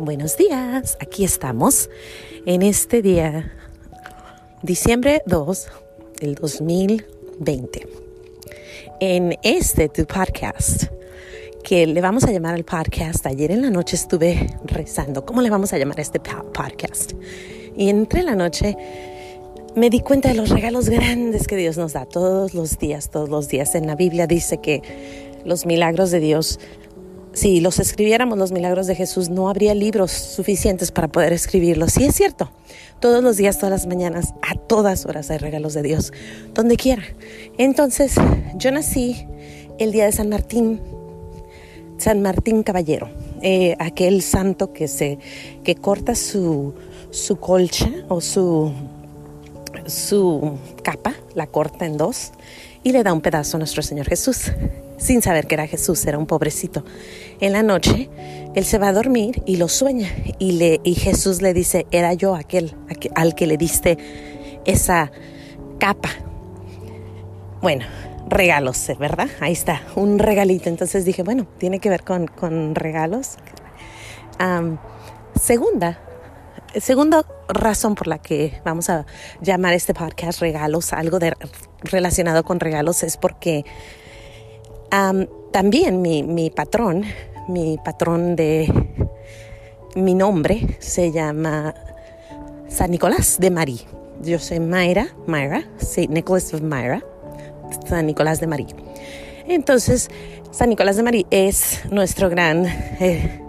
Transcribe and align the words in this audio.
Buenos 0.00 0.36
días, 0.36 0.96
aquí 1.00 1.24
estamos 1.24 1.90
en 2.46 2.62
este 2.62 3.02
día, 3.02 3.52
diciembre 4.62 5.22
2 5.26 5.68
del 6.20 6.36
2020, 6.36 7.88
en 9.00 9.36
este 9.42 9.88
tu 9.88 10.06
podcast, 10.06 10.84
que 11.64 11.84
le 11.88 12.00
vamos 12.00 12.22
a 12.22 12.30
llamar 12.30 12.54
al 12.54 12.64
podcast. 12.64 13.26
Ayer 13.26 13.50
en 13.50 13.60
la 13.60 13.70
noche 13.70 13.96
estuve 13.96 14.54
rezando, 14.66 15.26
¿cómo 15.26 15.42
le 15.42 15.50
vamos 15.50 15.72
a 15.72 15.78
llamar 15.78 15.98
este 15.98 16.20
podcast? 16.20 17.14
Y 17.76 17.88
entre 17.88 18.22
la 18.22 18.36
noche 18.36 18.76
me 19.74 19.90
di 19.90 19.98
cuenta 19.98 20.28
de 20.28 20.36
los 20.36 20.50
regalos 20.50 20.90
grandes 20.90 21.48
que 21.48 21.56
Dios 21.56 21.76
nos 21.76 21.94
da 21.94 22.06
todos 22.06 22.54
los 22.54 22.78
días, 22.78 23.10
todos 23.10 23.28
los 23.28 23.48
días. 23.48 23.74
En 23.74 23.88
la 23.88 23.96
Biblia 23.96 24.28
dice 24.28 24.58
que 24.58 24.80
los 25.44 25.66
milagros 25.66 26.12
de 26.12 26.20
Dios 26.20 26.60
si 27.38 27.60
los 27.60 27.78
escribiéramos 27.78 28.36
los 28.36 28.50
milagros 28.50 28.88
de 28.88 28.96
Jesús, 28.96 29.28
no 29.30 29.48
habría 29.48 29.72
libros 29.74 30.10
suficientes 30.10 30.90
para 30.90 31.06
poder 31.06 31.32
escribirlos. 31.32 31.92
Sí 31.92 32.04
es 32.04 32.16
cierto, 32.16 32.50
todos 32.98 33.22
los 33.22 33.36
días, 33.36 33.58
todas 33.58 33.70
las 33.70 33.86
mañanas, 33.86 34.34
a 34.42 34.56
todas 34.56 35.06
horas 35.06 35.30
hay 35.30 35.38
regalos 35.38 35.72
de 35.74 35.82
Dios, 35.82 36.12
donde 36.52 36.76
quiera. 36.76 37.02
Entonces, 37.56 38.14
yo 38.56 38.72
nací 38.72 39.24
el 39.78 39.92
día 39.92 40.06
de 40.06 40.12
San 40.12 40.28
Martín, 40.28 40.80
San 41.96 42.22
Martín 42.22 42.64
Caballero, 42.64 43.08
eh, 43.40 43.76
aquel 43.78 44.22
santo 44.22 44.72
que, 44.72 44.88
se, 44.88 45.18
que 45.62 45.76
corta 45.76 46.16
su, 46.16 46.74
su 47.10 47.36
colcha 47.36 47.88
o 48.08 48.20
su, 48.20 48.72
su 49.86 50.58
capa, 50.82 51.14
la 51.36 51.46
corta 51.46 51.86
en 51.86 51.96
dos 51.96 52.32
y 52.82 52.90
le 52.90 53.04
da 53.04 53.12
un 53.12 53.20
pedazo 53.20 53.56
a 53.56 53.58
nuestro 53.58 53.82
Señor 53.82 54.08
Jesús 54.08 54.50
sin 54.98 55.22
saber 55.22 55.46
que 55.46 55.54
era 55.54 55.66
Jesús, 55.66 56.04
era 56.06 56.18
un 56.18 56.26
pobrecito. 56.26 56.84
En 57.40 57.52
la 57.52 57.62
noche, 57.62 58.10
él 58.54 58.64
se 58.64 58.78
va 58.78 58.88
a 58.88 58.92
dormir 58.92 59.42
y 59.46 59.56
lo 59.56 59.68
sueña 59.68 60.08
y, 60.38 60.52
le, 60.52 60.80
y 60.84 60.94
Jesús 60.94 61.40
le 61.40 61.54
dice, 61.54 61.86
era 61.90 62.12
yo 62.14 62.34
aquel, 62.34 62.74
al 63.14 63.34
que 63.34 63.46
le 63.46 63.56
diste 63.56 63.96
esa 64.64 65.10
capa. 65.78 66.10
Bueno, 67.60 67.86
regalos, 68.28 68.90
¿verdad? 68.98 69.28
Ahí 69.40 69.52
está, 69.52 69.82
un 69.96 70.18
regalito. 70.18 70.68
Entonces 70.68 71.04
dije, 71.04 71.22
bueno, 71.22 71.46
tiene 71.58 71.80
que 71.80 71.88
ver 71.88 72.02
con, 72.04 72.74
regalos. 72.74 73.36
segunda, 75.40 75.98
segunda 76.76 77.24
razón 77.48 77.94
por 77.94 78.06
la 78.06 78.18
que 78.18 78.60
vamos 78.64 78.90
a 78.90 79.06
llamar 79.40 79.74
este 79.74 79.94
podcast 79.94 80.40
regalos, 80.40 80.92
algo 80.92 81.18
de, 81.18 81.34
relacionado 81.82 82.44
con 82.44 82.60
regalos, 82.60 83.02
es 83.02 83.16
porque 83.16 83.64
también 84.90 86.02
mi, 86.02 86.50
patrón, 86.50 87.04
mi 87.48 87.78
patrón 87.84 88.36
de 88.36 88.72
mi 89.94 90.14
nombre 90.14 90.76
se 90.78 91.12
llama 91.12 91.74
San 92.68 92.90
Nicolás 92.90 93.38
de 93.38 93.50
Marí. 93.50 93.80
Yo 94.22 94.38
soy 94.38 94.60
Mayra, 94.60 95.08
Myra, 95.26 95.64
Saint 95.78 96.10
Nicholas 96.10 96.52
of 96.52 96.62
Myra, 96.62 97.02
San 97.86 98.06
Nicolás 98.06 98.40
de 98.40 98.46
Marí. 98.46 98.66
Entonces, 99.46 100.10
San 100.50 100.70
Nicolás 100.70 100.96
de 100.96 101.02
Marí 101.02 101.26
es 101.30 101.80
nuestro 101.90 102.28
gran 102.28 102.66
eh, 102.66 103.40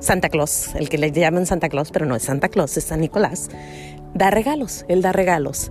Santa 0.00 0.28
Claus, 0.28 0.74
el 0.74 0.88
que 0.88 0.98
le 0.98 1.12
llaman 1.12 1.46
Santa 1.46 1.68
Claus, 1.68 1.90
pero 1.90 2.06
no 2.06 2.16
es 2.16 2.22
Santa 2.22 2.48
Claus, 2.48 2.76
es 2.76 2.84
San 2.84 3.00
Nicolás. 3.00 3.48
Da 4.14 4.30
regalos, 4.30 4.84
él 4.88 5.02
da 5.02 5.12
regalos. 5.12 5.70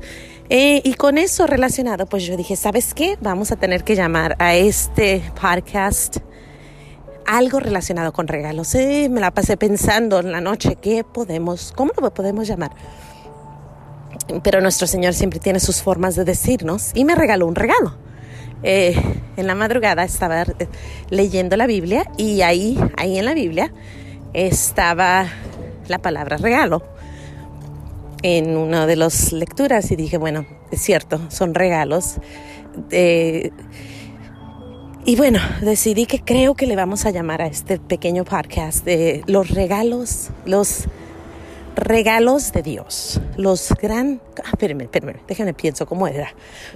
Eh, 0.54 0.82
y 0.84 0.96
con 0.96 1.18
eso 1.18 1.48
relacionado, 1.48 2.08
pues 2.08 2.26
yo 2.26 2.36
dije, 2.36 2.58
¿sabes 2.58 2.94
qué? 2.94 3.18
Vamos 3.22 3.54
a 3.54 3.56
tener 3.56 3.86
que 3.86 3.96
llamar 3.96 4.36
a 4.38 4.54
este 4.54 5.24
podcast 5.40 6.18
algo 7.26 7.62
relacionado 7.62 8.12
con 8.12 8.28
regalos. 8.28 8.76
Eh, 8.76 9.08
me 9.10 9.22
la 9.22 9.32
pasé 9.32 9.56
pensando 9.56 10.20
en 10.20 10.34
la 10.34 10.42
noche, 10.42 10.76
¿qué 10.76 11.06
podemos, 11.06 11.72
cómo 11.74 11.94
lo 12.02 12.14
podemos 12.14 12.50
llamar? 12.50 12.72
Pero 14.44 14.60
nuestro 14.60 14.88
Señor 14.88 15.14
siempre 15.14 15.40
tiene 15.40 15.62
sus 15.62 15.82
formas 15.82 16.18
de 16.18 16.26
decirnos 16.26 16.92
y 16.96 17.06
me 17.06 17.16
regaló 17.16 17.48
un 17.48 17.56
regalo. 17.56 17.96
Eh, 18.62 19.02
en 19.38 19.48
la 19.48 19.56
madrugada 19.56 20.04
estaba 20.04 20.44
leyendo 21.10 21.56
la 21.56 21.66
Biblia 21.66 22.12
y 22.18 22.42
ahí, 22.42 22.78
ahí 22.98 23.18
en 23.18 23.24
la 23.24 23.34
Biblia 23.34 23.72
estaba 24.34 25.28
la 25.88 26.00
palabra 26.00 26.36
regalo 26.36 26.84
en 28.24 28.58
una 28.58 28.86
de 28.88 28.96
las 28.96 29.34
lecturas 29.34 29.92
y 29.92 29.96
dije, 29.96 30.18
bueno, 30.18 30.46
es 30.72 30.82
cierto, 30.82 31.20
son 31.30 31.54
regalos. 31.54 32.18
y 35.06 35.16
bueno, 35.16 35.40
decidí 35.62 36.06
que 36.06 36.20
creo 36.20 36.56
que 36.56 36.68
le 36.68 36.76
vamos 36.76 37.06
a 37.06 37.12
llamar 37.12 37.42
a 37.42 37.48
este 37.48 37.80
pequeño 37.80 38.24
podcast 38.24 38.86
de 38.86 39.24
los 39.28 39.50
regalos, 39.50 40.30
los 40.46 40.88
regalos 41.76 42.52
de 42.52 42.62
Dios, 42.62 43.22
los 43.38 43.74
gran... 43.82 44.22
Ah, 44.44 44.50
espérenme, 44.52 44.84
espérenme, 44.86 45.22
déjenme 45.28 45.54
pienso 45.54 45.86
cómo 45.86 46.08
era. 46.08 46.34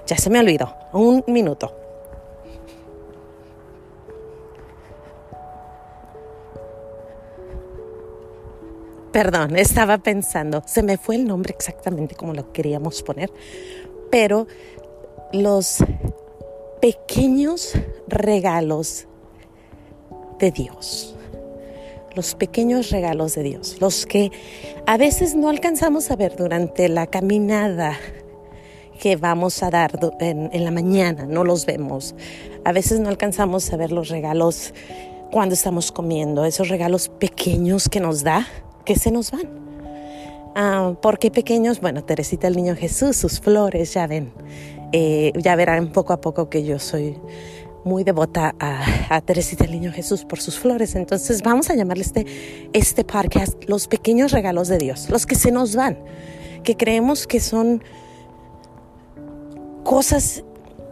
Ya 0.07 0.17
se 0.17 0.29
me 0.29 0.39
olvidó. 0.39 0.75
Un 0.93 1.23
minuto. 1.27 1.84
Perdón, 9.15 9.55
estaba 9.55 9.99
pensando, 9.99 10.61
se 10.65 10.83
me 10.83 10.97
fue 10.97 11.15
el 11.15 11.25
nombre 11.25 11.55
exactamente 11.57 12.15
como 12.15 12.33
lo 12.33 12.51
queríamos 12.51 13.01
poner, 13.01 13.31
pero 14.11 14.45
los 15.31 15.77
pequeños 16.81 17.75
regalos 18.09 19.07
de 20.37 20.51
Dios, 20.51 21.15
los 22.13 22.35
pequeños 22.35 22.91
regalos 22.91 23.35
de 23.35 23.43
Dios, 23.43 23.77
los 23.79 24.05
que 24.05 24.33
a 24.85 24.97
veces 24.97 25.33
no 25.33 25.47
alcanzamos 25.47 26.11
a 26.11 26.17
ver 26.17 26.35
durante 26.35 26.89
la 26.89 27.07
caminada 27.07 27.97
que 28.99 29.15
vamos 29.15 29.63
a 29.63 29.69
dar 29.69 29.97
en, 30.19 30.49
en, 30.51 30.65
la 30.65 30.71
mañana, 30.71 31.25
no 31.25 31.45
los 31.45 31.65
vemos. 31.65 32.15
A 32.65 32.73
veces 32.73 32.99
no 32.99 33.07
alcanzamos 33.07 33.71
a 33.71 33.77
ver 33.77 33.93
los 33.93 34.09
regalos 34.09 34.73
cuando 35.31 35.55
estamos 35.55 35.93
comiendo, 35.93 36.43
esos 36.43 36.67
regalos 36.67 37.07
pequeños 37.07 37.87
que 37.87 38.01
nos 38.01 38.21
da 38.21 38.45
que 38.85 38.95
se 38.95 39.11
nos 39.11 39.31
van. 39.31 39.65
Ah, 40.55 40.95
porque 41.01 41.31
pequeños, 41.31 41.81
bueno, 41.81 42.05
Teresita 42.05 42.47
el 42.47 42.55
Niño 42.55 42.77
Jesús, 42.77 43.17
sus 43.17 43.41
flores, 43.41 43.93
ya 43.93 44.07
ven, 44.07 44.31
eh, 44.93 45.33
ya 45.35 45.53
verán 45.57 45.91
poco 45.91 46.13
a 46.13 46.21
poco 46.21 46.49
que 46.49 46.63
yo 46.63 46.79
soy 46.79 47.17
muy 47.83 48.05
devota 48.05 48.55
a, 48.57 49.21
Teresita 49.21 49.65
el 49.65 49.71
Niño 49.71 49.91
Jesús 49.91 50.23
por 50.23 50.39
sus 50.39 50.57
flores. 50.57 50.95
Entonces 50.95 51.43
vamos 51.43 51.69
a 51.69 51.75
llamarle 51.75 52.03
este, 52.03 52.25
este 52.71 53.03
podcast 53.03 53.61
los 53.67 53.89
pequeños 53.89 54.31
regalos 54.31 54.69
de 54.69 54.77
Dios, 54.77 55.09
los 55.09 55.25
que 55.25 55.35
se 55.35 55.51
nos 55.51 55.75
van, 55.75 55.99
que 56.63 56.77
creemos 56.77 57.27
que 57.27 57.41
son 57.41 57.83
cosas 59.83 60.45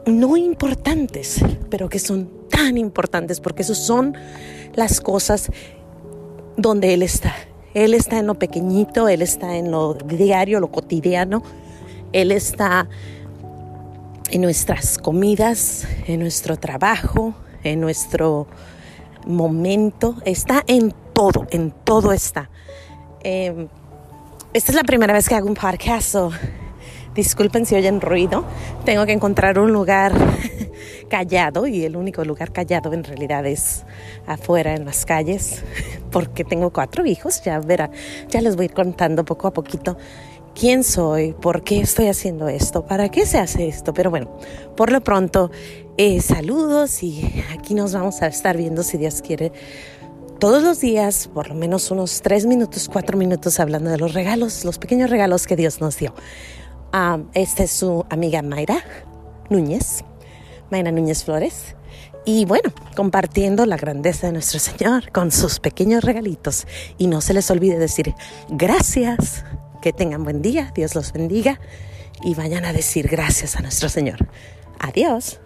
no 0.06 0.36
importantes, 0.36 1.40
pero 1.70 1.88
que 1.88 2.00
son 2.00 2.30
tan 2.50 2.78
importantes 2.78 3.40
porque 3.40 3.62
esos 3.62 3.78
son 3.78 4.14
las 4.74 5.00
cosas 5.00 5.50
donde 6.58 6.94
Él 6.94 7.02
está 7.02 7.34
él 7.73 7.95
está 7.95 8.19
en 8.19 8.28
lo 8.28 8.35
pequeñito, 8.35 9.07
Él 9.07 9.22
está 9.22 9.56
en 9.57 9.72
lo 9.72 9.95
diario, 9.95 10.59
lo 10.59 10.72
cotidiano. 10.72 11.44
Él 12.11 12.31
está 12.31 12.88
en 14.29 14.41
nuestras 14.41 15.00
comidas, 15.00 15.88
en 16.06 16.19
nuestro 16.19 16.57
trabajo, 16.57 17.33
en 17.63 17.81
nuestro 17.81 18.47
momento. 19.25 20.16
Está 20.23 20.63
en 20.67 20.94
todo, 21.13 21.47
en 21.50 21.72
todo 21.72 22.12
está. 22.12 22.50
Em, 23.23 23.67
esta 24.53 24.72
es 24.72 24.75
la 24.75 24.83
primera 24.83 25.13
vez 25.13 25.28
que 25.28 25.35
hago 25.35 25.47
un 25.47 25.56
podcast. 25.56 26.16
disculpen 27.16 27.66
si 27.66 27.75
oyen 27.75 28.01
ruido. 28.01 28.44
Tengo 28.85 29.06
que 29.07 29.13
encontrar 29.13 29.57
un 29.57 29.73
lugar 29.73 30.13
callado 31.03 31.68
y 31.68 31.86
el 31.86 31.96
único 31.96 32.24
lugar 32.24 32.51
callado 32.51 32.94
en 32.94 33.04
realidad 33.04 33.45
es 33.45 33.86
afuera 34.25 34.75
en 34.75 34.86
las 34.86 35.06
calles 35.06 35.63
porque 36.12 36.44
tengo 36.44 36.72
cuatro 36.72 37.06
hijos, 37.06 37.42
ya 37.44 37.60
verá, 37.60 37.89
ya 38.30 38.42
les 38.42 38.56
voy 38.56 38.69
contando 38.69 39.25
poco 39.25 39.48
a 39.48 39.54
poquito 39.54 39.98
quién 40.56 40.83
soy, 40.83 41.33
por 41.33 41.63
qué 41.63 41.81
estoy 41.81 42.07
haciendo 42.07 42.48
esto, 42.48 42.86
para 42.86 43.10
qué 43.10 43.25
se 43.25 43.39
hace 43.39 43.68
esto, 43.68 43.94
pero 43.94 44.10
bueno, 44.10 44.38
por 44.75 44.92
lo 44.92 45.01
pronto 45.01 45.51
eh, 45.98 46.22
saludos 46.22 47.04
y 47.04 47.44
aquí 47.54 47.74
nos 47.74 47.94
vamos 47.94 48.22
a 48.22 48.27
estar 48.27 48.57
viendo 48.57 48.83
si 48.83 48.98
Dios 48.98 49.22
quiere 49.22 49.51
todos 50.39 50.62
los 50.62 50.81
días, 50.81 51.30
por 51.33 51.48
lo 51.48 51.56
menos 51.56 51.89
unos 51.92 52.22
tres 52.22 52.45
minutos, 52.45 52.89
cuatro 52.92 53.18
minutos 53.18 53.60
hablando 53.60 53.89
de 53.89 53.98
los 53.98 54.13
regalos, 54.13 54.66
los 54.66 54.77
pequeños 54.77 55.10
regalos 55.10 55.48
que 55.48 55.56
Dios 55.56 55.80
nos 55.80 55.98
dio. 55.98 56.13
Ah, 56.92 57.19
esta 57.33 57.63
es 57.63 57.72
su 57.72 58.06
amiga 58.10 58.42
Mayra 58.42 58.83
Núñez. 59.50 60.04
Mayra 60.71 60.92
Núñez 60.92 61.24
Flores. 61.24 61.75
Y 62.25 62.45
bueno, 62.45 62.71
compartiendo 62.95 63.65
la 63.65 63.77
grandeza 63.77 64.27
de 64.27 64.33
nuestro 64.33 64.60
Señor 64.60 65.12
con 65.12 65.31
sus 65.31 65.60
pequeños 65.60 66.04
regalitos. 66.04 66.65
Y 66.98 67.07
no 67.07 67.21
se 67.21 67.33
les 67.33 67.51
olvide 67.51 67.77
decir 67.77 68.13
gracias, 68.50 69.44
que 69.81 69.92
tengan 69.92 70.24
buen 70.24 70.42
día, 70.42 70.71
Dios 70.74 70.95
los 70.95 71.12
bendiga 71.12 71.60
y 72.24 72.36
vayan 72.36 72.63
a 72.63 72.71
decir 72.71 73.10
gracias 73.10 73.57
a 73.57 73.62
nuestro 73.62 73.89
Señor. 73.89 74.30
Adiós. 74.80 75.42